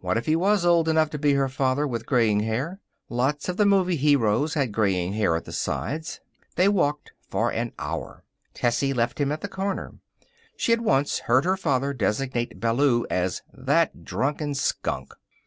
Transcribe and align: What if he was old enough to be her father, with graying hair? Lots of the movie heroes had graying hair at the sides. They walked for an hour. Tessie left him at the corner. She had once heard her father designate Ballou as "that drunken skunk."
What 0.00 0.18
if 0.18 0.26
he 0.26 0.36
was 0.36 0.66
old 0.66 0.90
enough 0.90 1.08
to 1.08 1.18
be 1.18 1.32
her 1.32 1.48
father, 1.48 1.86
with 1.88 2.04
graying 2.04 2.40
hair? 2.40 2.80
Lots 3.08 3.48
of 3.48 3.56
the 3.56 3.64
movie 3.64 3.96
heroes 3.96 4.52
had 4.52 4.72
graying 4.72 5.14
hair 5.14 5.34
at 5.36 5.46
the 5.46 5.54
sides. 5.54 6.20
They 6.54 6.68
walked 6.68 7.12
for 7.30 7.50
an 7.50 7.72
hour. 7.78 8.22
Tessie 8.52 8.92
left 8.92 9.18
him 9.18 9.32
at 9.32 9.40
the 9.40 9.48
corner. 9.48 9.94
She 10.54 10.72
had 10.72 10.82
once 10.82 11.20
heard 11.20 11.46
her 11.46 11.56
father 11.56 11.94
designate 11.94 12.60
Ballou 12.60 13.06
as 13.08 13.40
"that 13.54 14.04
drunken 14.04 14.52
skunk." 14.54 15.14